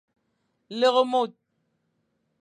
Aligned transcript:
Lere 0.79 1.03
mor. 1.11 1.29